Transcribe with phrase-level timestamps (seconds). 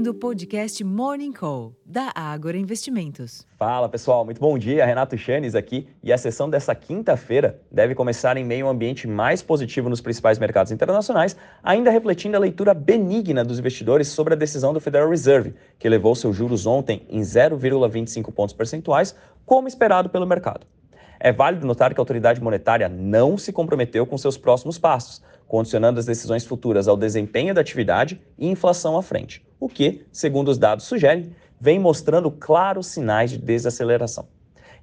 [0.00, 3.46] ouvindo o podcast Morning Call, da Ágora Investimentos.
[3.58, 4.86] Fala pessoal, muito bom dia.
[4.86, 5.86] Renato Chanes aqui.
[6.02, 10.00] E a sessão dessa quinta-feira deve começar em meio a um ambiente mais positivo nos
[10.00, 15.10] principais mercados internacionais, ainda refletindo a leitura benigna dos investidores sobre a decisão do Federal
[15.10, 20.66] Reserve, que elevou seus juros ontem em 0,25 pontos percentuais, como esperado pelo mercado.
[21.22, 26.00] É válido notar que a autoridade monetária não se comprometeu com seus próximos passos, condicionando
[26.00, 30.56] as decisões futuras ao desempenho da atividade e inflação à frente, o que, segundo os
[30.56, 34.26] dados sugerem, vem mostrando claros sinais de desaceleração.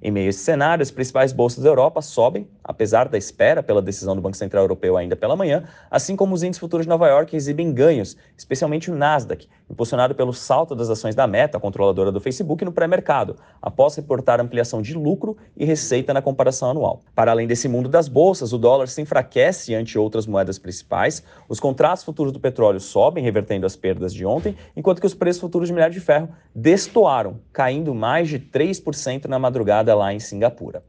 [0.00, 3.82] Em meio a esse cenário, as principais bolsas da Europa sobem, apesar da espera pela
[3.82, 7.08] decisão do Banco Central Europeu ainda pela manhã, assim como os índices futuros de Nova
[7.08, 12.20] York exibem ganhos, especialmente o Nasdaq, impulsionado pelo salto das ações da Meta, controladora do
[12.20, 17.00] Facebook, no pré-mercado, após reportar ampliação de lucro e receita na comparação anual.
[17.14, 21.58] Para além desse mundo das bolsas, o dólar se enfraquece ante outras moedas principais, os
[21.58, 25.68] contratos futuros do petróleo sobem, revertendo as perdas de ontem, enquanto que os preços futuros
[25.68, 30.82] de minério de ferro destoaram, caindo mais de 3% na madrugada lá em Singapura.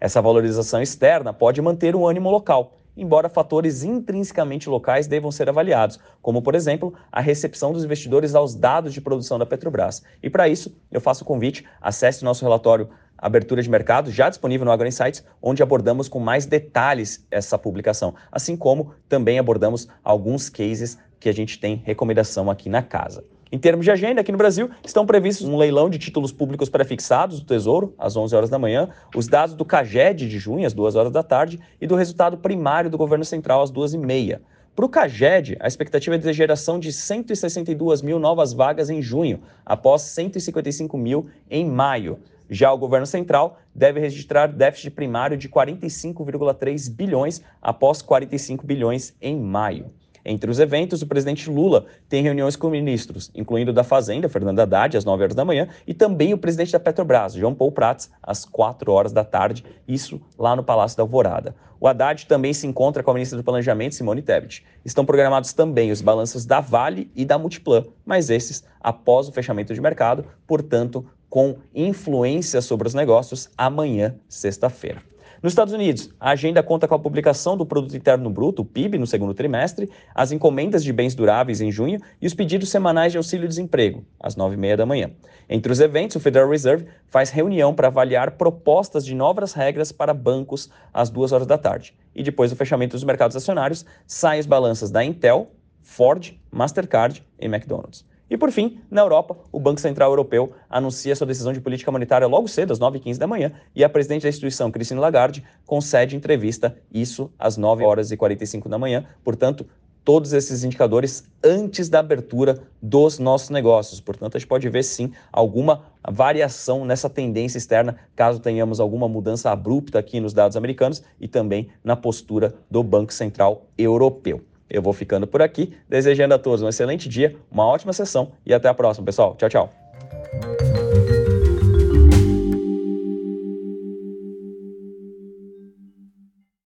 [0.00, 5.98] Essa valorização externa pode manter o ânimo local, embora fatores intrinsecamente locais devam ser avaliados,
[6.22, 10.02] como, por exemplo, a recepção dos investidores aos dados de produção da Petrobras.
[10.22, 14.66] E para isso, eu faço o convite, acesse nosso relatório Abertura de Mercado, já disponível
[14.66, 20.50] no Agro Insights, onde abordamos com mais detalhes essa publicação, assim como também abordamos alguns
[20.50, 23.24] cases que a gente tem recomendação aqui na casa.
[23.50, 27.38] Em termos de agenda, aqui no Brasil, estão previstos um leilão de títulos públicos prefixados
[27.38, 30.96] do Tesouro, às 11 horas da manhã, os dados do CAGED de junho, às 2
[30.96, 34.42] horas da tarde, e do resultado primário do governo central, às 2 e meia.
[34.74, 39.40] Para o CAGED, a expectativa é de geração de 162 mil novas vagas em junho,
[39.64, 42.18] após 155 mil em maio.
[42.50, 49.38] Já o governo central deve registrar déficit primário de 45,3 bilhões, após 45 bilhões em
[49.38, 49.86] maio.
[50.28, 54.96] Entre os eventos, o presidente Lula tem reuniões com ministros, incluindo da Fazenda, Fernando Haddad,
[54.96, 58.44] às 9 horas da manhã, e também o presidente da Petrobras, João Paulo Prats, às
[58.44, 61.54] 4 horas da tarde, isso lá no Palácio da Alvorada.
[61.78, 64.64] O Haddad também se encontra com a ministra do Planejamento, Simone Tebet.
[64.84, 69.72] Estão programados também os balanços da Vale e da Multiplan, mas esses após o fechamento
[69.72, 75.02] de mercado, portanto, com influência sobre os negócios amanhã, sexta-feira.
[75.46, 79.06] Nos Estados Unidos, a agenda conta com a publicação do Produto Interno Bruto, PIB, no
[79.06, 84.04] segundo trimestre, as encomendas de bens duráveis em junho e os pedidos semanais de auxílio-desemprego,
[84.18, 85.12] às nove e meia da manhã.
[85.48, 90.12] Entre os eventos, o Federal Reserve faz reunião para avaliar propostas de novas regras para
[90.12, 91.94] bancos às duas horas da tarde.
[92.12, 97.46] E depois do fechamento dos mercados acionários, saem as balanças da Intel, Ford, Mastercard e
[97.46, 98.04] McDonald's.
[98.28, 102.26] E por fim, na Europa, o Banco Central Europeu anuncia sua decisão de política monetária
[102.26, 106.76] logo cedo, às 9h15 da manhã, e a presidente da instituição, Christine Lagarde, concede entrevista,
[106.92, 109.06] isso às 9 horas e 45 da manhã.
[109.22, 109.64] Portanto,
[110.06, 114.00] todos esses indicadores antes da abertura dos nossos negócios.
[114.00, 119.50] Portanto, a gente pode ver sim alguma variação nessa tendência externa, caso tenhamos alguma mudança
[119.50, 124.40] abrupta aqui nos dados americanos e também na postura do Banco Central Europeu.
[124.68, 128.52] Eu vou ficando por aqui, desejando a todos um excelente dia, uma ótima sessão e
[128.52, 129.34] até a próxima, pessoal.
[129.36, 129.85] Tchau, tchau.